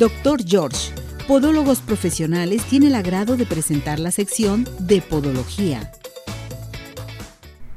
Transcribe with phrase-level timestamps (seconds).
[0.00, 0.94] Doctor George,
[1.28, 5.92] Podólogos Profesionales, tiene el agrado de presentar la sección de Podología.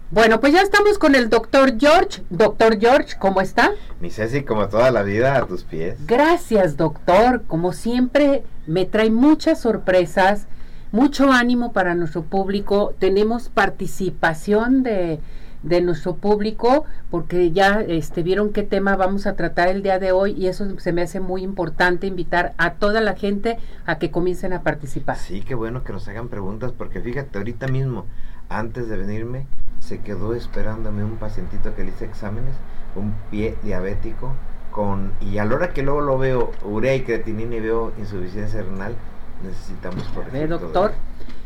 [0.10, 2.24] Bueno, pues ya estamos con el doctor George.
[2.30, 3.72] Doctor George, ¿cómo está?
[4.00, 5.98] Mi Ceci, como toda la vida, a tus pies.
[6.08, 7.44] Gracias, doctor.
[7.46, 10.48] Como siempre, me trae muchas sorpresas,
[10.94, 12.96] mucho ánimo para nuestro público.
[13.00, 15.20] Tenemos participación de,
[15.64, 20.12] de nuestro público porque ya este, vieron qué tema vamos a tratar el día de
[20.12, 24.12] hoy y eso se me hace muy importante invitar a toda la gente a que
[24.12, 25.18] comiencen a participar.
[25.18, 28.06] Sí, qué bueno que nos hagan preguntas porque fíjate, ahorita mismo,
[28.50, 29.48] antes de venirme,
[29.80, 32.56] se quedó esperándome un pacientito que le hice exámenes,
[32.96, 34.34] un pie diabético,
[34.72, 38.64] con y a la hora que luego lo veo urea y creatinina y veo insuficiencia
[38.64, 38.96] renal,
[39.44, 40.50] necesitamos corregir.
[40.50, 40.94] doctor,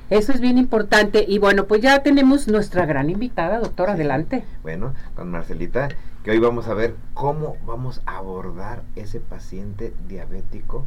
[0.10, 1.26] eso es bien importante.
[1.28, 4.44] Y bueno, pues ya tenemos nuestra gran invitada, doctor, adelante.
[4.64, 5.90] Bueno, con Marcelita,
[6.24, 10.86] que hoy vamos a ver cómo vamos a abordar ese paciente diabético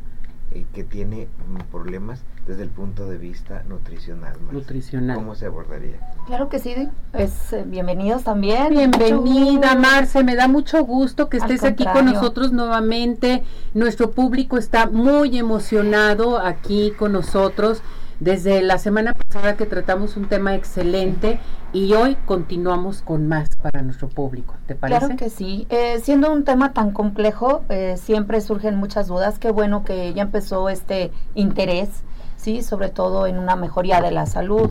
[0.52, 4.32] eh, que tiene mm, problemas desde el punto de vista nutricional.
[4.50, 5.16] Nutricional.
[5.16, 6.00] ¿Cómo se abordaría?
[6.26, 6.74] Claro que sí,
[7.12, 8.70] pues eh, bienvenidos también.
[8.70, 13.44] Bienvenida Marce, me da mucho gusto que estés aquí con nosotros nuevamente.
[13.74, 17.82] Nuestro público está muy emocionado aquí con nosotros
[18.20, 21.40] desde la semana pasada que tratamos un tema excelente
[21.72, 24.54] y hoy continuamos con más para nuestro público.
[24.66, 24.98] ¿Te parece?
[24.98, 25.66] Claro que sí.
[25.70, 29.38] Eh, siendo un tema tan complejo, eh, siempre surgen muchas dudas.
[29.38, 31.88] Qué bueno que ya empezó este interés,
[32.36, 34.70] sí, sobre todo en una mejoría de la salud.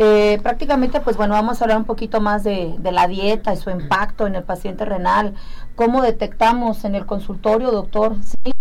[0.00, 3.56] Eh, prácticamente, pues bueno, vamos a hablar un poquito más de, de, la dieta y
[3.56, 5.34] su impacto en el paciente renal.
[5.74, 8.14] ¿Cómo detectamos en el consultorio, doctor?
[8.22, 8.52] ¿Sí?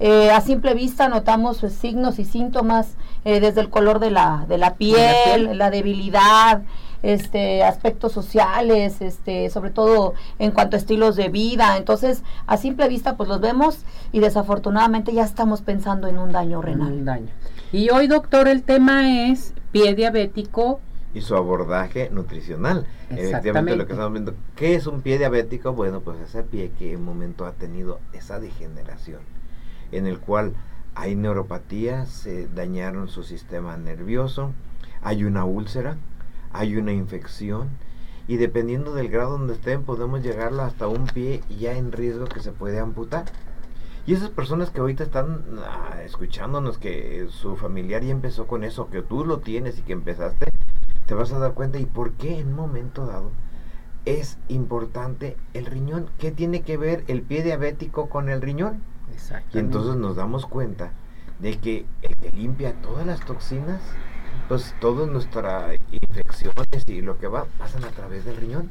[0.00, 2.94] Eh, a simple vista notamos pues, signos y síntomas
[3.26, 6.62] eh, desde el color de la, de la piel, la debilidad,
[7.02, 11.76] este, aspectos sociales, este, sobre todo en cuanto a estilos de vida.
[11.76, 13.80] Entonces, a simple vista, pues los vemos
[14.12, 16.92] y desafortunadamente ya estamos pensando en un daño renal.
[16.94, 17.28] Un daño.
[17.70, 20.80] Y hoy, doctor, el tema es pie diabético
[21.12, 22.86] y su abordaje nutricional.
[23.10, 25.72] Efectivamente, lo que estamos viendo, ¿qué es un pie diabético?
[25.72, 29.20] Bueno, pues ese pie que en un momento ha tenido esa degeneración,
[29.92, 30.54] en el cual
[30.94, 34.52] hay neuropatía, se dañaron su sistema nervioso,
[35.02, 35.96] hay una úlcera,
[36.52, 37.68] hay una infección,
[38.28, 42.40] y dependiendo del grado donde estén, podemos llegarlo hasta un pie ya en riesgo que
[42.40, 43.26] se puede amputar.
[44.06, 48.88] Y esas personas que ahorita están ah, escuchándonos que su familiar ya empezó con eso,
[48.88, 50.46] que tú lo tienes y que empezaste,
[51.06, 53.32] te vas a dar cuenta y por qué en un momento dado
[54.04, 56.08] es importante el riñón.
[56.18, 58.80] ¿Qué tiene que ver el pie diabético con el riñón?
[59.52, 60.92] Y entonces nos damos cuenta
[61.40, 63.80] de que el que limpia todas las toxinas,
[64.46, 68.70] pues todas nuestras infecciones y lo que va pasan a través del riñón.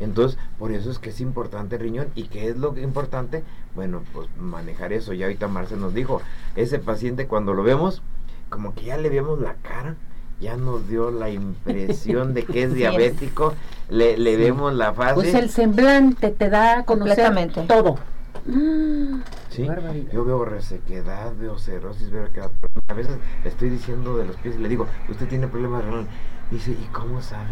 [0.00, 2.08] Entonces, por eso es que es importante el riñón.
[2.14, 3.42] ¿Y qué es lo que importante?
[3.74, 5.12] Bueno, pues manejar eso.
[5.12, 6.20] Ya ahorita Marce nos dijo,
[6.56, 8.02] ese paciente cuando lo vemos,
[8.48, 9.96] como que ya le vemos la cara,
[10.40, 13.54] ya nos dio la impresión de que es diabético,
[13.88, 15.14] le, le vemos la fase.
[15.14, 17.98] Pues el semblante te da completamente todo.
[19.50, 19.68] Sí,
[20.12, 24.56] yo veo resequedad, veo cirrosis, veo que a veces le estoy diciendo de los pies
[24.56, 26.06] y le digo, usted tiene problemas renal.
[26.50, 27.50] Dice, ¿y cómo sabe?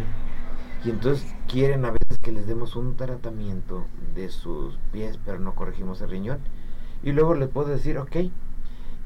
[0.86, 5.56] Y entonces quieren a veces que les demos un tratamiento de sus pies, pero no
[5.56, 6.38] corregimos el riñón.
[7.02, 8.16] Y luego les puedo decir, ok,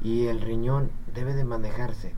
[0.03, 2.13] y el riñón debe de manejarse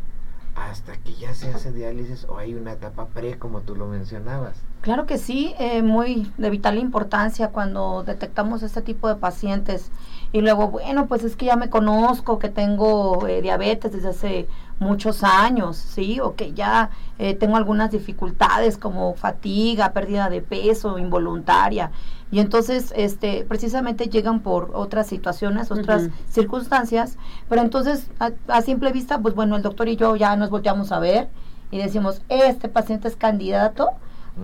[0.56, 4.62] hasta que ya se hace diálisis o hay una etapa pre, como tú lo mencionabas.
[4.81, 9.91] Claro que sí, eh, muy de vital importancia cuando detectamos este tipo de pacientes.
[10.33, 14.47] Y luego, bueno, pues es que ya me conozco que tengo eh, diabetes desde hace
[14.79, 16.19] muchos años, ¿sí?
[16.19, 16.89] O que ya
[17.19, 21.91] eh, tengo algunas dificultades como fatiga, pérdida de peso involuntaria.
[22.31, 27.19] Y entonces, este, precisamente llegan por otras situaciones, otras circunstancias.
[27.47, 28.09] Pero entonces,
[28.47, 31.29] a, simple vista, pues bueno, el doctor y yo ya nos volteamos a ver
[31.69, 33.89] y decimos, este paciente es candidato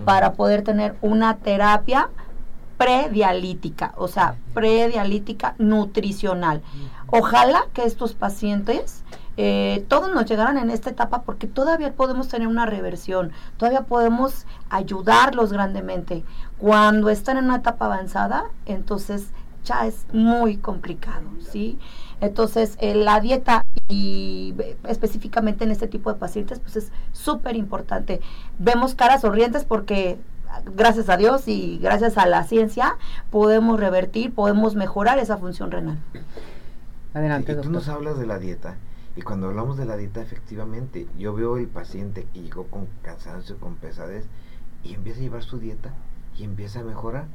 [0.04, 2.10] para poder tener una terapia
[2.80, 6.62] predialítica, o sea, predialítica nutricional.
[7.08, 9.04] Ojalá que estos pacientes
[9.36, 14.46] eh, todos nos llegaran en esta etapa porque todavía podemos tener una reversión, todavía podemos
[14.70, 16.24] ayudarlos grandemente.
[16.56, 19.28] Cuando están en una etapa avanzada, entonces
[19.62, 21.78] ya es muy complicado, ¿sí?
[22.22, 24.54] Entonces, eh, la dieta y
[24.88, 28.22] específicamente en este tipo de pacientes, pues es súper importante.
[28.58, 30.18] Vemos caras sonrientes porque
[30.74, 32.96] gracias a Dios y gracias a la ciencia
[33.30, 35.98] podemos revertir, podemos mejorar esa función renal.
[37.14, 37.52] Adelante.
[37.52, 38.76] Y tú nos hablas de la dieta
[39.16, 43.58] y cuando hablamos de la dieta, efectivamente, yo veo el paciente que llegó con cansancio,
[43.58, 44.26] con pesadez
[44.84, 45.92] y empieza a llevar su dieta
[46.38, 47.26] y empieza a mejorar.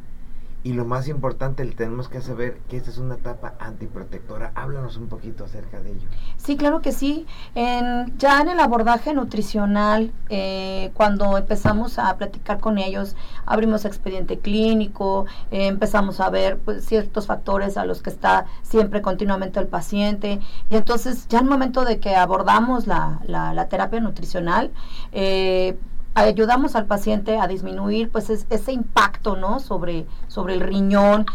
[0.65, 4.51] Y lo más importante, tenemos que saber que esta es una etapa antiprotectora.
[4.55, 6.07] Háblanos un poquito acerca de ello.
[6.37, 7.27] Sí, claro que sí.
[7.53, 13.15] En, ya en el abordaje nutricional, eh, cuando empezamos a platicar con ellos,
[13.45, 19.03] abrimos expediente clínico, eh, empezamos a ver pues, ciertos factores a los que está siempre
[19.03, 20.39] continuamente el paciente.
[20.71, 24.71] Y entonces, ya en el momento de que abordamos la, la, la terapia nutricional,
[25.11, 25.77] eh,
[26.15, 31.25] ayudamos al paciente a disminuir pues ese impacto no sobre sobre el riñón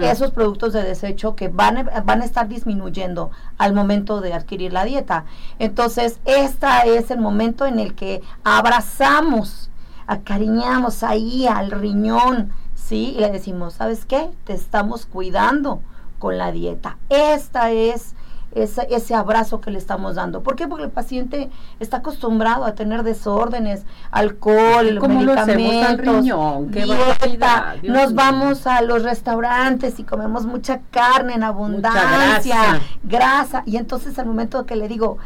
[0.00, 4.72] esos productos de desecho que van a, van a estar disminuyendo al momento de adquirir
[4.72, 5.24] la dieta.
[5.58, 6.66] Entonces este
[6.96, 9.70] es el momento en el que abrazamos
[10.06, 15.80] acariñamos ahí al riñón sí y le decimos sabes qué te estamos cuidando
[16.18, 16.98] con la dieta.
[17.08, 18.14] Esta es
[18.52, 20.42] ese, ese abrazo que le estamos dando.
[20.42, 20.66] ¿Por qué?
[20.66, 26.70] Porque el paciente está acostumbrado a tener desórdenes, alcohol, medicamentos, riñón?
[26.70, 33.62] dieta, nos vamos a los restaurantes y comemos mucha carne en abundancia, grasa.
[33.66, 35.18] y entonces al momento que le digo,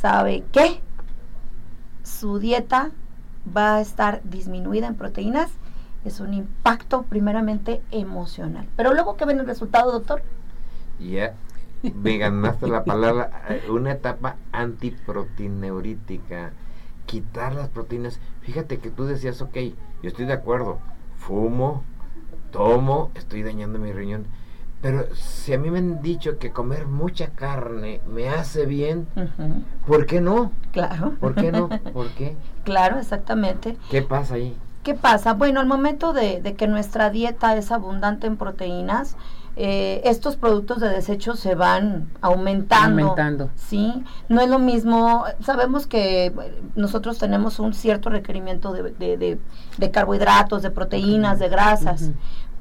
[0.00, 0.80] ¿sabe qué?
[2.02, 2.90] Su dieta
[3.56, 5.50] va a estar disminuida en proteínas,
[6.04, 8.66] es un impacto primeramente emocional.
[8.76, 10.22] Pero luego, ¿qué ven el resultado, doctor?
[10.98, 11.34] Ya,
[11.82, 16.52] me ganaste la palabra, eh, una etapa antiproteineurítica,
[17.06, 18.20] quitar las proteínas.
[18.42, 19.56] Fíjate que tú decías, ok,
[20.02, 20.78] yo estoy de acuerdo,
[21.16, 21.84] fumo,
[22.50, 24.26] tomo, estoy dañando mi riñón.
[24.80, 29.06] Pero si a mí me han dicho que comer mucha carne me hace bien,
[29.86, 30.52] ¿por qué no?
[30.72, 31.16] Claro.
[31.20, 31.68] ¿Por qué no?
[31.92, 32.36] ¿Por qué?
[32.64, 33.76] Claro, exactamente.
[33.90, 34.56] ¿Qué pasa ahí?
[34.82, 35.34] ¿Qué pasa?
[35.34, 39.18] Bueno, al momento de, de que nuestra dieta es abundante en proteínas,
[39.56, 43.50] eh, estos productos de desecho se van aumentando, aumentando.
[43.56, 46.32] Sí, no es lo mismo, sabemos que
[46.76, 49.38] nosotros tenemos un cierto requerimiento de,
[49.78, 52.10] de, carbohidratos, de proteínas, de grasas.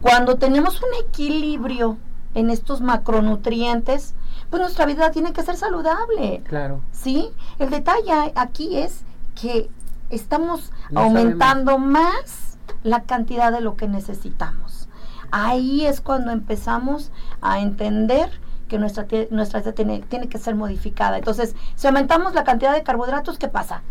[0.01, 1.97] Cuando tenemos un equilibrio
[2.33, 4.15] en estos macronutrientes,
[4.49, 6.41] pues nuestra vida tiene que ser saludable.
[6.45, 6.81] Claro.
[6.91, 9.03] Sí, el detalle aquí es
[9.39, 9.69] que
[10.09, 14.88] estamos aumentando más la cantidad de lo que necesitamos.
[15.31, 17.11] Ahí es cuando empezamos
[17.41, 18.29] a entender
[18.67, 21.17] que nuestra, nuestra dieta tiene, tiene que ser modificada.
[21.17, 23.81] Entonces, si aumentamos la cantidad de carbohidratos, ¿qué pasa?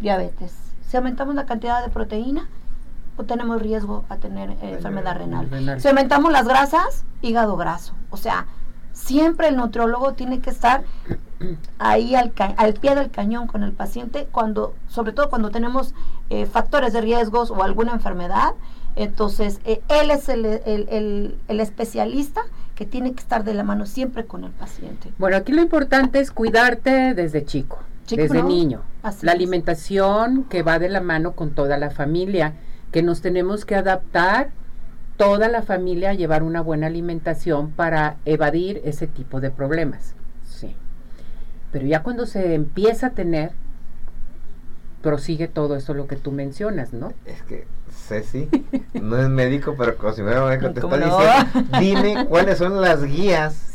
[0.00, 0.54] Diabetes.
[0.88, 2.48] Si aumentamos la cantidad de proteína,
[3.16, 5.80] pues tenemos riesgo a tener eh, enfermedad renal.
[5.80, 7.94] Si aumentamos las grasas, hígado graso.
[8.10, 8.46] O sea,
[8.92, 10.84] siempre el nutriólogo tiene que estar
[11.78, 15.94] ahí al, al, pie del cañón con el paciente, cuando, sobre todo cuando tenemos
[16.30, 18.54] eh, factores de riesgos o alguna enfermedad
[18.96, 22.42] entonces, eh, él es el, el, el, especialista
[22.74, 25.12] que tiene que estar de la mano siempre con el paciente.
[25.18, 28.82] Bueno, aquí lo importante es cuidarte desde chico, desde niño.
[29.22, 32.54] la alimentación que va de la mano con toda la familia,
[32.92, 34.50] que nos tenemos que adaptar
[35.16, 40.14] toda la familia a llevar una buena alimentación para evadir ese tipo de problemas.
[40.44, 40.74] Sí.
[41.72, 43.52] Pero ya cuando se empieza a tener,
[45.02, 47.12] prosigue todo eso lo que tú mencionas, ¿no?
[47.26, 48.48] Es que Ceci
[48.94, 53.02] no es médico, pero como si fuera médico te está diciendo, dime cuáles son las
[53.04, 53.74] guías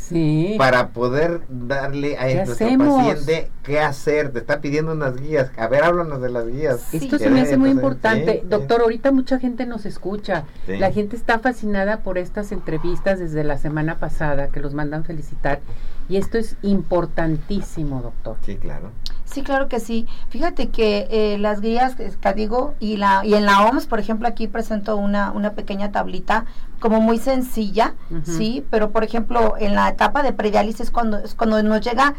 [0.58, 4.32] para poder darle a nuestro paciente qué hacer.
[4.32, 5.52] Te está pidiendo unas guías.
[5.58, 6.94] A ver, háblanos de las guías.
[6.94, 8.44] Esto se me hace muy importante.
[8.46, 10.46] Doctor, ahorita mucha gente nos escucha.
[10.68, 15.60] La gente está fascinada por estas entrevistas desde la semana pasada, que los mandan felicitar.
[16.08, 18.38] Y esto es importantísimo, doctor.
[18.44, 18.92] Sí, claro.
[19.30, 20.08] Sí, claro que sí.
[20.30, 24.28] Fíjate que eh, las guías que digo y la y en la OMS, por ejemplo,
[24.28, 26.46] aquí presento una una pequeña tablita
[26.80, 27.94] como muy sencilla,
[28.24, 32.16] sí, pero por ejemplo en la etapa de prediálisis cuando es cuando nos llega,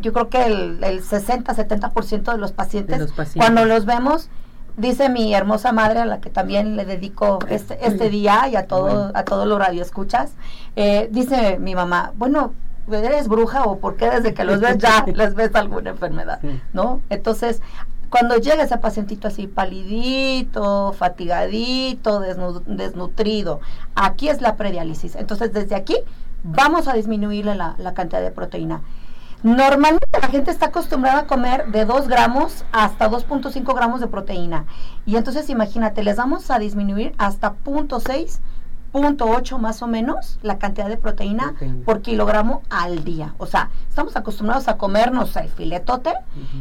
[0.00, 3.84] yo creo que el, el 60, 70% de los pacientes, de los pacientes, cuando los
[3.84, 4.28] vemos
[4.76, 8.66] dice mi hermosa madre a la que también le dedico este, este día y a
[8.66, 10.32] todo a todos los radioescuchas
[10.74, 12.54] eh, dice mi mamá bueno
[12.90, 16.40] eres bruja o porque desde que los ves ya les ves alguna enfermedad,
[16.72, 17.00] ¿no?
[17.10, 17.60] Entonces,
[18.10, 23.60] cuando llega ese pacientito así palidito, fatigadito, desnutrido,
[23.94, 25.16] aquí es la prediálisis.
[25.16, 25.96] Entonces, desde aquí
[26.44, 28.82] vamos a disminuirle la, la cantidad de proteína.
[29.42, 34.64] Normalmente la gente está acostumbrada a comer de 2 gramos hasta 2.5 gramos de proteína.
[35.04, 38.38] Y entonces imagínate, les vamos a disminuir hasta 0.6
[38.94, 43.34] ocho más o menos la cantidad de proteína, por kilogramo al día.
[43.38, 46.14] O sea, estamos acostumbrados a comernos el filetote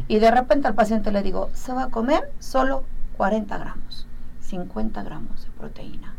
[0.08, 2.84] y de repente al paciente le digo, se va a comer solo
[3.18, 4.08] 40 gramos,
[4.42, 6.16] 50 gramos de proteína.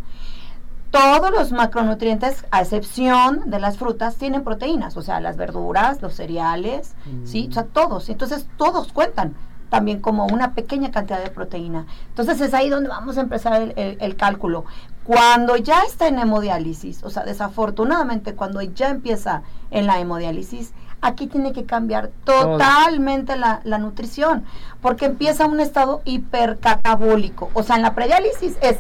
[0.91, 6.15] Todos los macronutrientes, a excepción de las frutas, tienen proteínas, o sea, las verduras, los
[6.15, 6.95] cereales,
[7.25, 7.49] ¿sí?
[7.51, 8.09] O sea, todos.
[8.09, 9.35] Entonces, todos cuentan
[9.75, 11.87] también como una pequeña cantidad de proteína.
[12.11, 14.67] Entonces es ahí donde vamos a empezar el, cálculo.
[15.03, 21.27] Cuando ya está en hemodiálisis, o sea, desafortunadamente cuando ya empieza en la hemodiálisis, aquí
[21.27, 24.45] tiene que cambiar totalmente la, la, nutrición,
[24.81, 27.51] porque empieza un estado hipercatabólico.
[27.53, 28.79] O sea, en la prediálisis es,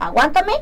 [0.00, 0.52] aguántame,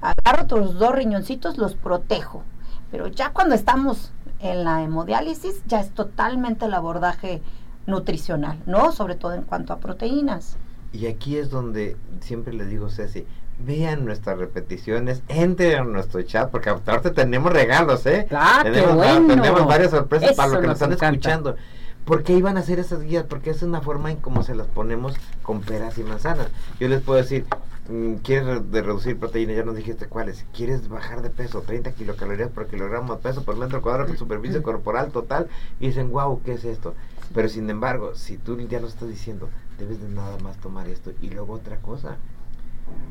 [0.00, 2.42] agarro tus dos riñoncitos, los protejo.
[2.90, 7.42] Pero ya cuando estamos en la hemodiálisis, ya es totalmente el abordaje
[7.88, 8.92] nutricional, ¿no?
[8.92, 10.56] Sobre todo en cuanto a proteínas.
[10.92, 13.26] Y aquí es donde siempre le digo, Ceci,
[13.58, 18.28] vean nuestras repeticiones, entren a nuestro chat, porque ahorita tenemos regalos, ¿eh?
[18.30, 19.34] Ah, tenemos, bueno.
[19.34, 21.56] tenemos varias sorpresas para los que nos están escuchando.
[22.04, 23.24] ¿Por qué iban a hacer esas guías?
[23.24, 26.48] Porque es una forma en cómo se las ponemos con peras y manzanas.
[26.80, 27.44] Yo les puedo decir,
[27.90, 29.56] mm, ¿quieres de reducir proteínas?
[29.56, 30.46] Ya nos dijiste cuáles.
[30.54, 31.60] ¿Quieres bajar de peso?
[31.60, 35.48] 30 kilocalorías por kilogramo de peso por metro cuadrado de superficie corporal total.
[35.80, 36.94] Y dicen, wow, ¿qué es esto?
[37.34, 41.12] Pero sin embargo, si tú ya lo estás diciendo, debes de nada más tomar esto.
[41.20, 42.16] Y luego otra cosa,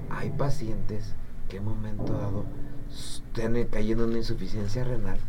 [0.10, 1.14] hay pacientes
[1.50, 2.46] que en momento dado
[2.90, 5.20] están cayendo en una insuficiencia renal,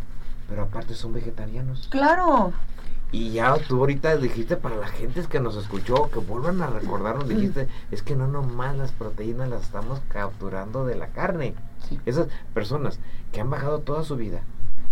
[0.49, 1.89] pero aparte son vegetarianos.
[1.91, 2.53] Claro.
[3.11, 7.27] Y ya tú ahorita dijiste para la gente que nos escuchó, que vuelvan a recordarnos,
[7.27, 11.55] dijiste, es que no nomás las proteínas las estamos capturando de la carne.
[12.05, 13.01] Esas personas
[13.33, 14.43] que han bajado toda su vida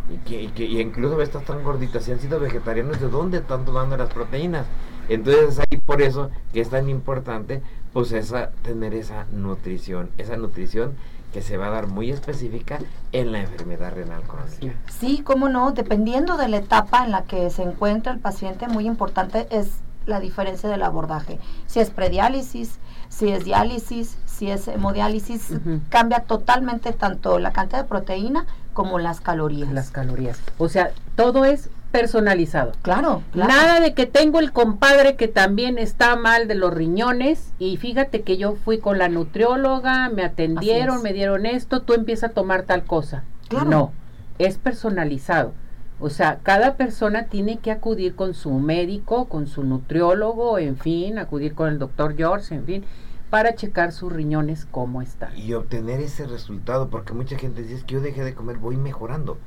[0.08, 3.38] y que, y que y incluso estas tan gorditas y han sido vegetarianos, ¿de dónde
[3.38, 4.66] están tomando las proteínas?
[5.08, 10.94] Entonces ahí por eso que es tan importante pues esa, tener esa nutrición, esa nutrición
[11.32, 12.78] que se va a dar muy específica
[13.12, 14.78] en la enfermedad renal crónica.
[14.88, 18.86] Sí, cómo no, dependiendo de la etapa en la que se encuentra el paciente, muy
[18.86, 21.38] importante es la diferencia del abordaje.
[21.66, 25.52] Si es prediálisis, si es diálisis, si es hemodiálisis,
[25.88, 28.46] cambia totalmente tanto la cantidad de proteína
[28.76, 29.73] como las calorías.
[29.73, 30.38] Las calorías.
[30.59, 32.73] O sea, todo es personalizado.
[32.83, 37.78] Claro, Nada de que tengo el compadre que también está mal de los riñones y
[37.78, 42.35] fíjate que yo fui con la nutrióloga, me atendieron, me dieron esto, tú empiezas a
[42.35, 43.25] tomar tal cosa.
[43.66, 43.92] No,
[44.38, 45.54] es personalizado.
[45.99, 51.18] O sea, cada persona tiene que acudir con su médico, con su nutriólogo, en fin,
[51.18, 52.85] acudir con el doctor George, en fin,
[53.30, 55.37] para checar sus riñones cómo están.
[55.37, 59.38] Y obtener ese resultado, porque mucha gente dice, que yo dejé de comer, voy mejorando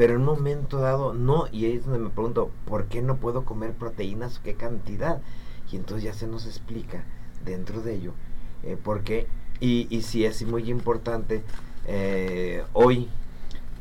[0.00, 3.16] pero en un momento dado no, y ahí es donde me pregunto, ¿por qué no
[3.16, 4.38] puedo comer proteínas?
[4.38, 5.20] ¿Qué cantidad?
[5.70, 7.04] Y entonces ya se nos explica
[7.44, 8.14] dentro de ello,
[8.62, 9.26] eh, por qué,
[9.60, 11.42] y, y si es muy importante,
[11.86, 13.10] eh, hoy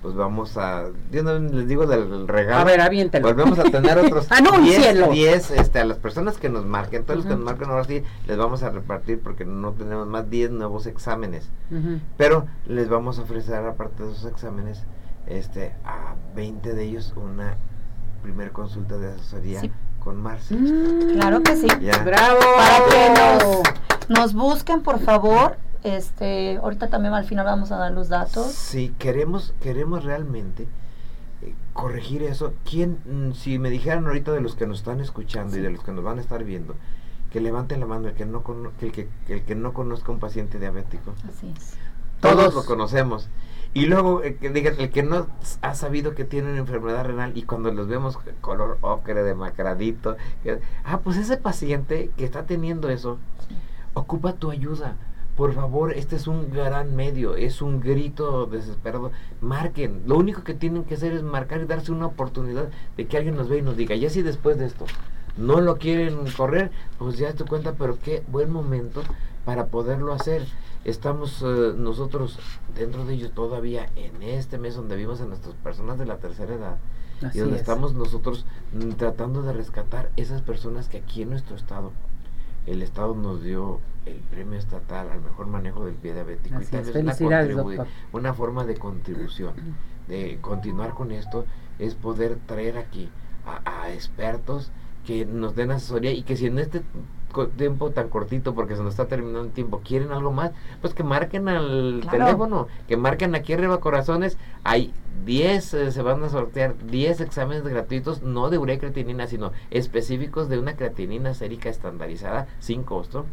[0.01, 2.61] pues vamos a, yo no les digo del regalo.
[2.61, 3.27] A ver, aviéntelo.
[3.27, 4.27] Volvemos a tener otros
[4.63, 7.83] 10, 10, este, a las personas que nos marquen, todos los que nos marquen ahora
[7.83, 11.49] sí, les vamos a repartir porque no tenemos más 10 nuevos exámenes.
[12.17, 14.83] Pero les vamos a ofrecer aparte de esos exámenes,
[15.27, 17.55] este, a 20 de ellos una
[18.21, 19.61] primer consulta de asesoría
[19.99, 20.55] con Marce.
[20.55, 21.67] Mm, claro que sí.
[22.03, 22.39] Bravo.
[22.57, 25.57] Para que nos, busquen, por favor.
[25.83, 28.47] Este, ahorita también al final vamos a dar los datos.
[28.51, 30.67] Sí, queremos, queremos realmente
[31.41, 32.53] eh, corregir eso.
[32.69, 35.83] ¿Quién, mm, si me dijeran ahorita de los que nos están escuchando y de los
[35.83, 36.75] que nos van a estar viendo,
[37.31, 38.43] que levanten la mano el que no,
[38.81, 41.13] el que, el que no conozca un paciente diabético?
[41.27, 41.77] Así es.
[42.19, 43.29] Todos lo conocemos.
[43.73, 45.27] Y luego, eh, que digan, el que no
[45.61, 50.17] ha sabido que tiene una enfermedad renal y cuando los vemos color ocre, demacradito,
[50.83, 53.19] ah, pues ese paciente que está teniendo eso,
[53.93, 54.95] ocupa tu ayuda.
[55.39, 59.11] Por favor, este es un gran medio, es un grito desesperado.
[59.39, 62.67] Marquen, lo único que tienen que hacer es marcar y darse una oportunidad
[62.97, 64.83] de que alguien nos vea y nos diga, ya si después de esto
[65.37, 69.01] no lo quieren correr, pues ya te cuenta, pero qué buen momento
[69.45, 70.45] para poderlo hacer
[70.83, 72.37] estamos eh, nosotros
[72.75, 76.53] dentro de ellos todavía en este mes donde vivimos a nuestras personas de la tercera
[76.53, 76.77] edad
[77.33, 81.93] y donde estamos nosotros mm, tratando de rescatar esas personas que aquí en nuestro estado
[82.71, 86.83] el estado nos dio el premio estatal al mejor manejo del pie diabético y tal
[87.27, 87.43] una,
[88.13, 89.53] una forma de contribución
[90.07, 91.45] de continuar con esto
[91.79, 93.09] es poder traer aquí
[93.45, 94.71] a, a expertos
[95.05, 96.81] que nos den asesoría y que si en este
[97.57, 101.03] tiempo tan cortito porque se nos está terminando el tiempo, quieren algo más, pues que
[101.03, 104.93] marquen al teléfono, que marquen aquí arriba corazones, hay
[105.25, 110.49] 10, eh, se van a sortear 10 exámenes gratuitos, no de urea creatinina, sino específicos
[110.49, 113.25] de una creatinina sérica estandarizada sin costo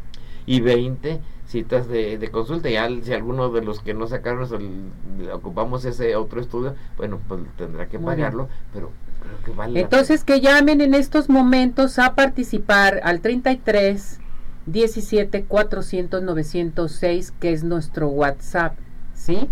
[0.46, 2.70] y 20 citas de, de consulta.
[2.70, 4.48] Ya si alguno de los que no sacaron,
[5.32, 8.90] ocupamos ese otro estudio, bueno, pues tendrá que pagarlo, pero
[9.74, 14.20] entonces que llamen en estos momentos a participar al 33
[14.66, 18.74] 17 400 906 que es nuestro WhatsApp,
[19.14, 19.48] ¿sí?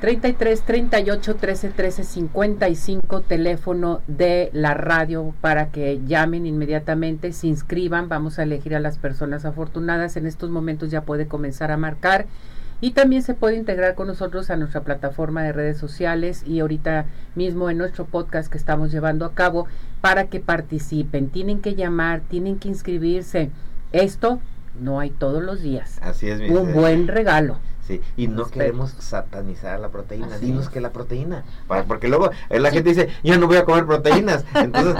[0.00, 8.08] 33 38 13 13 55 teléfono de la radio para que llamen inmediatamente, se inscriban,
[8.08, 12.26] vamos a elegir a las personas afortunadas, en estos momentos ya puede comenzar a marcar
[12.80, 17.06] y también se puede integrar con nosotros a nuestra plataforma de redes sociales y ahorita
[17.34, 19.66] mismo en nuestro podcast que estamos llevando a cabo
[20.00, 21.28] para que participen.
[21.28, 23.50] Tienen que llamar, tienen que inscribirse.
[23.92, 24.40] Esto
[24.80, 25.98] no hay todos los días.
[26.02, 27.58] Así es, Un buen regalo.
[27.88, 30.36] Sí, y no queremos satanizar la proteína.
[30.36, 31.44] Dinos que la proteína.
[31.86, 34.44] porque luego eh, la gente dice, yo no voy a comer proteínas.
[34.54, 34.94] Entonces,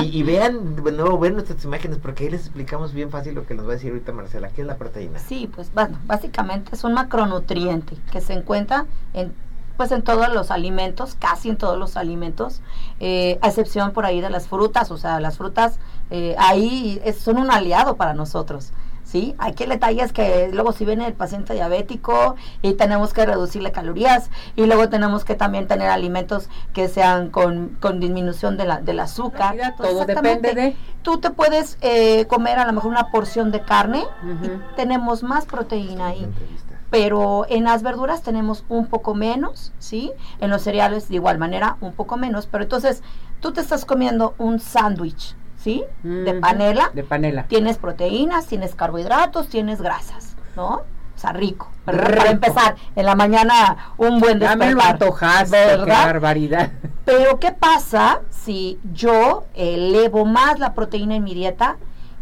[0.00, 3.54] y, vean de nuevo, ven nuestras imágenes, porque ahí les explicamos bien fácil lo que
[3.54, 4.50] nos va a decir ahorita Marcela.
[4.50, 5.18] ¿Qué es la proteína?
[5.18, 9.32] Sí, pues bueno, básicamente es un macronutriente que se encuentra en
[9.76, 12.60] pues en todos los alimentos, casi en todos los alimentos,
[13.00, 15.78] eh, a excepción por ahí de las frutas, o sea, las frutas
[16.10, 18.72] eh, ahí son un aliado para nosotros.
[19.12, 19.34] ¿Sí?
[19.36, 23.70] Aquí el detalle es que luego si viene el paciente diabético y tenemos que reducirle
[23.70, 29.00] calorías y luego tenemos que también tener alimentos que sean con, disminución de la, del
[29.00, 29.54] azúcar.
[29.76, 30.76] todo depende de...
[31.02, 34.02] Tú te puedes eh, comer a lo mejor una porción de carne
[34.42, 36.26] y tenemos más proteína ahí
[36.88, 40.12] pero en las verduras tenemos un poco menos, ¿sí?
[40.40, 43.02] En los cereales de igual manera un poco menos, pero entonces
[43.40, 45.84] tú te estás comiendo un sándwich, ¿sí?
[46.02, 46.90] De panela.
[46.92, 47.44] De panela.
[47.44, 50.82] Tienes proteínas, tienes carbohidratos, tienes grasas, ¿no?
[51.14, 51.70] O sea, rico.
[51.84, 54.58] Para empezar, en la mañana un buen despertar.
[54.58, 55.84] Ya me lo antojaste, ¿verdad?
[55.84, 56.72] qué barbaridad.
[57.04, 61.76] Pero ¿qué pasa si yo elevo más la proteína en mi dieta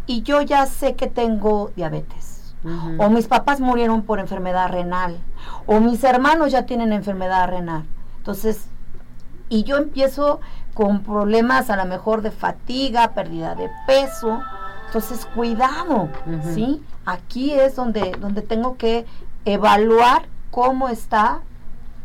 [0.07, 2.55] y yo ya sé que tengo diabetes?
[2.99, 5.19] O mis papás murieron por enfermedad renal.
[5.67, 7.85] O mis hermanos ya tienen enfermedad renal.
[8.19, 8.69] Entonces,
[9.49, 10.41] y yo empiezo
[10.75, 14.41] con problemas a lo mejor de fatiga, pérdida de peso.
[14.87, 16.09] Entonces, cuidado,
[16.55, 16.83] ¿sí?
[17.05, 19.07] Aquí es donde, donde tengo que
[19.45, 21.41] evaluar cómo está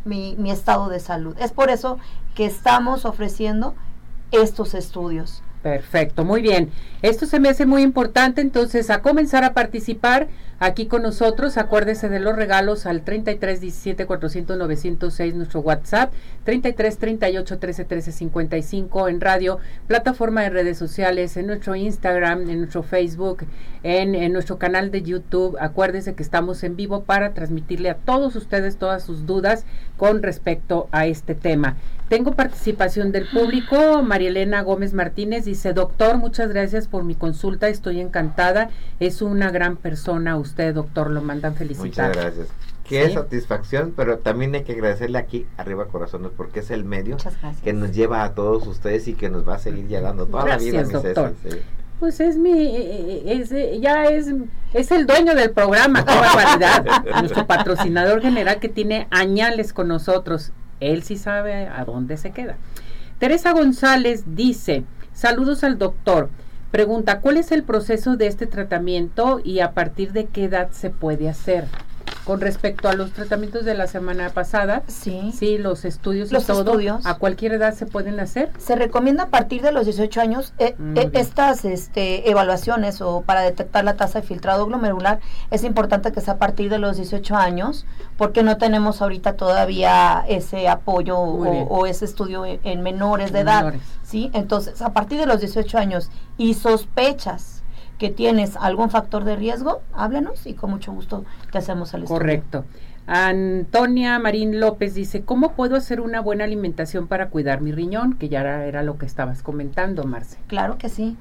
[0.04, 1.36] mi, mi estado de salud.
[1.40, 1.98] Es por eso
[2.36, 3.74] que estamos ofreciendo
[4.32, 5.42] estos estudios.
[5.66, 6.70] Perfecto, muy bien.
[7.02, 10.28] Esto se me hace muy importante, entonces a comenzar a participar
[10.60, 11.58] aquí con nosotros.
[11.58, 18.12] Acuérdese de los regalos al 33 17 400 906 nuestro WhatsApp, 33 38 13 13
[18.12, 19.58] 55 en radio,
[19.88, 23.48] plataforma de redes sociales, en nuestro Instagram, en nuestro Facebook,
[23.82, 25.58] en, en nuestro canal de YouTube.
[25.60, 29.66] Acuérdese que estamos en vivo para transmitirle a todos ustedes todas sus dudas
[29.98, 31.76] con respecto a este tema.
[32.10, 34.04] Tengo participación del público.
[34.04, 38.70] María Elena Gómez Martínez dice, doctor, muchas gracias por mi consulta, estoy encantada.
[39.00, 41.88] Es una gran persona usted, doctor, lo mandan felicitar.
[41.88, 42.48] Muchas gracias.
[42.88, 47.18] Qué satisfacción, pero también hay que agradecerle aquí arriba corazones porque es el medio
[47.64, 50.58] que nos lleva a todos ustedes y que nos va a seguir llegando toda la
[50.58, 51.34] vida, doctor.
[52.00, 54.28] Pues es mi, eh, eh, es, eh, ya es,
[54.74, 56.86] es el dueño del programa, qué barbaridad.
[57.22, 60.52] Nuestro patrocinador general que tiene añales con nosotros.
[60.82, 62.58] Él sí sabe a dónde se queda.
[63.18, 66.30] Teresa González dice, saludos al doctor.
[66.72, 70.90] Pregunta, ¿cuál es el proceso de este tratamiento y a partir de qué edad se
[70.90, 71.68] puede hacer?
[72.26, 76.62] Con respecto a los tratamientos de la semana pasada, sí, sí los estudios y todo,
[76.62, 77.06] estudios.
[77.06, 78.52] ¿a cualquier edad se pueden hacer?
[78.58, 83.42] Se recomienda a partir de los 18 años eh, eh, estas este, evaluaciones o para
[83.42, 85.20] detectar la tasa de filtrado glomerular,
[85.52, 87.86] es importante que sea a partir de los 18 años
[88.18, 94.32] porque no tenemos ahorita todavía ese apoyo o, ese estudio en, menores de edad, ¿sí?
[94.34, 97.55] Entonces, a partir de los 18 años y sospechas
[97.98, 102.20] que tienes algún factor de riesgo, háblanos y con mucho gusto te hacemos el estudio.
[102.20, 102.66] Correcto.
[103.08, 108.14] Antonia Marín López dice, ¿cómo puedo hacer una buena alimentación para cuidar mi riñón?
[108.14, 110.38] Que ya era, lo que estabas comentando, Marce.
[110.48, 111.16] Claro que sí.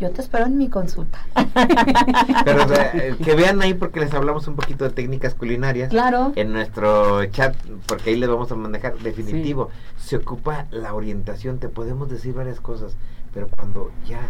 [0.00, 1.18] Yo te espero en mi consulta.
[2.44, 5.90] Pero eh, que vean ahí porque les hablamos un poquito de técnicas culinarias.
[5.90, 6.32] Claro.
[6.36, 8.96] En nuestro chat, porque ahí les vamos a manejar.
[8.98, 12.96] Definitivo, se ocupa la orientación, te podemos decir varias cosas,
[13.32, 14.20] pero cuando ya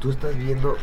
[0.00, 0.76] tú estás viendo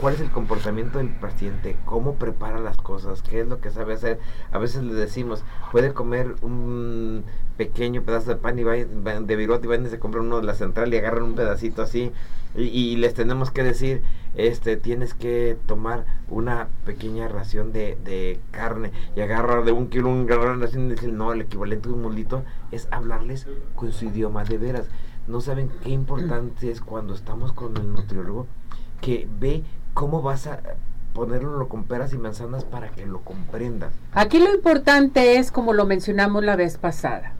[0.00, 3.94] cuál es el comportamiento del paciente, cómo prepara las cosas, qué es lo que sabe
[3.94, 4.18] hacer.
[4.52, 5.42] A veces le decimos,
[5.72, 7.24] puede comer un
[7.56, 10.46] pequeño pedazo de pan y va, de virote y van y se compran uno de
[10.46, 12.12] la central y agarran un pedacito así
[12.54, 14.02] y, les tenemos que decir,
[14.34, 20.08] este, tienes que tomar una pequeña ración de, de carne y agarrar de un kilo
[20.08, 24.06] un gran ración y decir, no, el equivalente de un molito es hablarles con su
[24.06, 24.86] idioma de veras.
[25.26, 28.46] No saben qué importante es cuando estamos con el nutriólogo
[29.00, 30.60] que ve cómo vas a
[31.14, 33.90] ponerlo con peras y manzanas para que lo comprendan.
[34.12, 37.32] Aquí lo importante es, como lo mencionamos la vez pasada,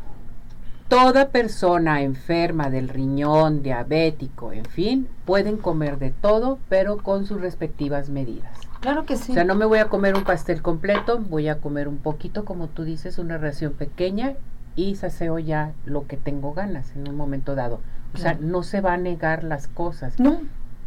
[0.89, 7.41] toda persona enferma del riñón, diabético, en fin, pueden comer de todo, pero con sus
[7.41, 8.59] respectivas medidas.
[8.81, 9.33] Claro que sí.
[9.33, 12.45] O sea, no me voy a comer un pastel completo, voy a comer un poquito,
[12.45, 14.37] como tú dices, una ración pequeña
[14.77, 17.81] y saseo ya lo que tengo ganas en un momento dado.
[18.15, 20.19] O sea, no se va a negar las cosas.
[20.19, 20.41] No.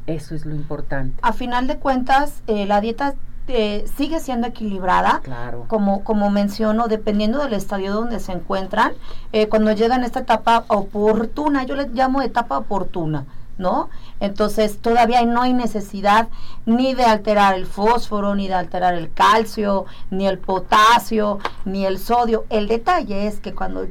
[0.08, 1.20] Eso es lo importante.
[1.22, 3.14] A final de cuentas, eh, la dieta
[3.48, 5.22] eh, sigue siendo equilibrada.
[5.24, 5.66] Claro.
[5.68, 8.94] Como, como menciono, dependiendo del estadio donde se encuentran,
[9.32, 13.26] eh, cuando llegan a esta etapa oportuna, yo le llamo etapa oportuna,
[13.60, 13.90] ¿no?
[14.20, 16.30] Entonces todavía no hay necesidad
[16.66, 22.00] ni de alterar el fósforo, ni de alterar el calcio, ni el potasio, ni el
[22.00, 22.46] sodio.
[22.50, 23.86] El detalle es que cuando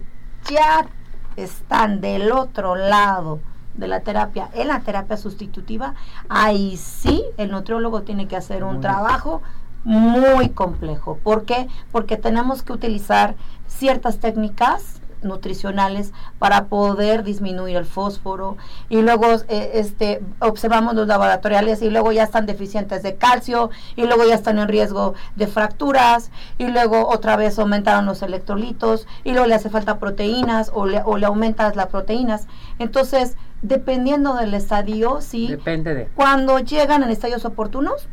[0.51, 0.89] ya
[1.37, 3.41] están del otro lado
[3.75, 5.95] de la terapia en la terapia sustitutiva,
[6.29, 9.43] ahí sí el nutriólogo tiene que hacer un trabajo
[9.85, 11.19] muy complejo.
[11.23, 11.69] ¿Por qué?
[11.93, 18.57] Porque tenemos que utilizar ciertas técnicas nutricionales para poder disminuir el fósforo.
[18.89, 24.05] Y luego eh, este observamos los laboratoriales y luego ya están deficientes de calcio y
[24.05, 29.33] luego ya están en riesgo de fracturas y luego otra vez aumentaron los electrolitos y
[29.33, 32.47] luego le hace falta proteínas o le, o le aumentas las proteínas.
[32.79, 36.07] Entonces dependiendo del estadio sí depende de.
[36.15, 38.09] Cuando llegan en estadios oportunos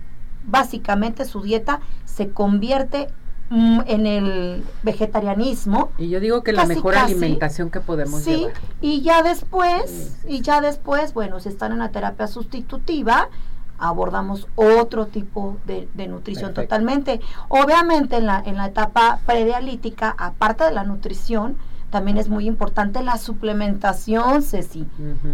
[0.47, 3.09] básicamente su dieta se convierte
[3.49, 5.91] Mm, en el vegetarianismo.
[5.99, 8.47] Y yo digo que la mejor alimentación que podemos sí,
[8.81, 13.29] Y ya después, y ya después, bueno, si están en la terapia sustitutiva,
[13.77, 17.21] abordamos otro tipo de, nutrición totalmente.
[17.47, 21.57] Obviamente en la, en la etapa predialítica, aparte de la nutrición,
[21.95, 24.85] también es muy importante la suplementación, Ceci,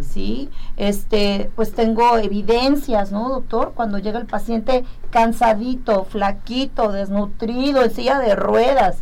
[0.02, 0.52] ¿sí?
[0.78, 3.72] Este, pues tengo evidencias, ¿no, doctor?
[3.74, 9.00] Cuando llega el paciente cansadito, flaquito, desnutrido, en silla de ruedas.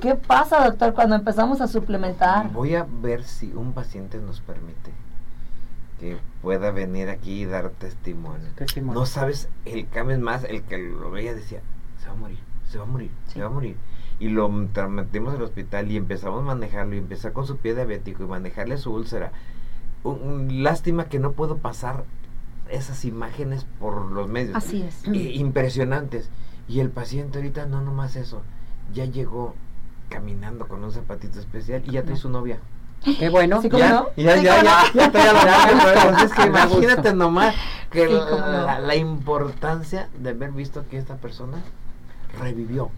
[0.00, 2.50] ¿Qué pasa, doctor, cuando empezamos a suplementar?
[2.50, 4.90] Voy a ver si un paciente nos permite
[6.00, 8.48] que pueda venir aquí y dar testimonio.
[8.82, 11.60] No sabes, el cambio es más, el que lo veía decía,
[12.00, 13.76] se va a morir, se va a morir, se va a morir
[14.18, 18.24] y lo metimos al hospital y empezamos a manejarlo y empezar con su pie diabético
[18.24, 19.32] y manejarle su úlcera.
[20.48, 22.04] lástima que no puedo pasar
[22.70, 24.56] esas imágenes por los medios.
[24.56, 25.02] Así es.
[25.06, 26.30] impresionantes.
[26.68, 28.42] Y el paciente ahorita no nomás eso,
[28.92, 29.54] ya llegó
[30.08, 32.58] caminando con un zapatito especial y ya trae su novia.
[33.04, 33.62] Qué bueno.
[33.62, 37.54] ¿Sí, ya, ya, ya, ya, Entonces, que imagínate nomás
[37.90, 41.58] que la, la, importancia de haber visto que esta persona
[42.40, 42.90] revivió.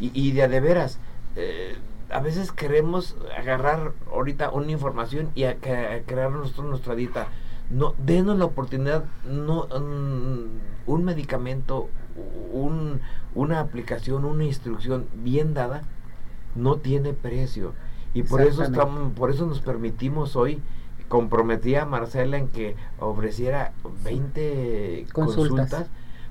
[0.00, 0.98] Y, y de, de veras,
[1.36, 1.76] eh,
[2.10, 7.28] a veces queremos agarrar ahorita una información y a, crear nosotros nuestra dieta.
[7.70, 11.88] No, denos la oportunidad, no, mm, un medicamento,
[12.52, 13.00] un,
[13.34, 15.82] una aplicación, una instrucción bien dada,
[16.54, 17.72] no tiene precio.
[18.14, 20.62] Y por eso estamos, por eso nos permitimos hoy
[21.08, 23.72] comprometí a Marcela en que ofreciera
[24.04, 25.86] 20 consultas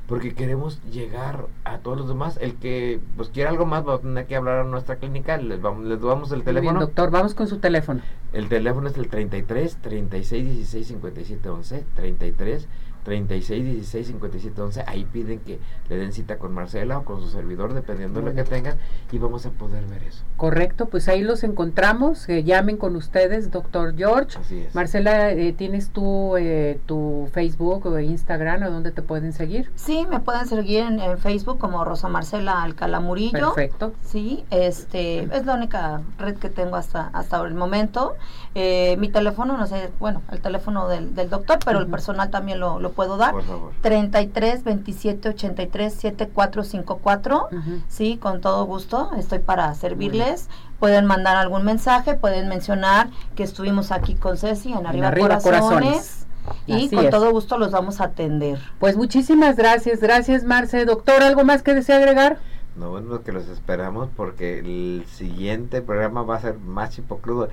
[0.07, 2.37] porque queremos llegar a todos los demás.
[2.41, 5.61] El que pues quiera algo más va a tener que hablar a nuestra clínica, les
[5.61, 6.79] vamos, les damos el teléfono.
[6.79, 8.01] doctor, vamos con su teléfono.
[8.33, 12.67] El teléfono es el 33 36 16 57 11, 33
[13.05, 14.83] 36 16 57 11.
[14.87, 18.35] Ahí piden que le den cita con Marcela o con su servidor, dependiendo de lo
[18.35, 18.77] que tengan,
[19.11, 20.23] y vamos a poder ver eso.
[20.35, 22.27] Correcto, pues ahí los encontramos.
[22.27, 24.37] Eh, llamen con ustedes, doctor George.
[24.37, 24.75] Así es.
[24.75, 29.71] Marcela, eh, ¿tienes tú eh, tu Facebook o Instagram o dónde te pueden seguir?
[29.75, 33.53] Sí, me pueden seguir en, Facebook como Rosa Marcela Alcala Murillo.
[33.53, 33.93] Perfecto.
[34.03, 38.15] Sí, este es la única red que tengo hasta hasta el momento.
[38.55, 42.93] Mi teléfono, no sé, bueno, el teléfono del, doctor, pero el personal también lo, lo
[42.93, 43.35] puedo dar.
[43.81, 47.49] 33 27 83 7454.
[47.89, 49.11] Sí, con todo gusto.
[49.17, 50.49] Estoy para servirles.
[50.79, 56.25] Pueden mandar algún mensaje, pueden mencionar que estuvimos aquí con Ceci en Arriba, Corazones.
[56.65, 58.59] Y con todo gusto los vamos a atender.
[58.79, 60.85] Pues muchísimas gracias, gracias Marce.
[60.85, 62.37] Doctor, ¿algo más que desea agregar?
[62.75, 67.49] No, bueno, que los esperamos porque el siguiente programa va a ser más chipocludo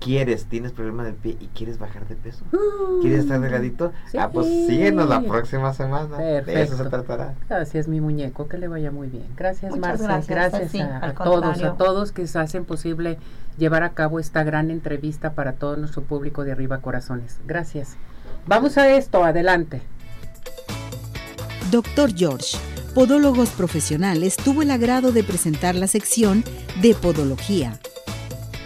[0.00, 2.44] quieres, tienes problema del pie y quieres bajar de peso,
[3.02, 6.16] quieres estar delgadito, ah, pues síguenos la próxima semana.
[6.16, 7.34] De eso se tratará.
[7.48, 9.26] Gracias, mi muñeco, que le vaya muy bien.
[9.36, 10.20] Gracias, Marcia.
[10.26, 13.18] Gracias, a, todos, a todos que hacen posible
[13.58, 17.38] llevar a cabo esta gran entrevista para todo nuestro público de Arriba Corazones.
[17.46, 17.96] Gracias.
[18.46, 19.82] Vamos a esto, adelante.
[21.70, 22.56] Doctor George,
[22.94, 26.42] Podólogos Profesionales, tuvo el agrado de presentar la sección
[26.80, 27.78] de Podología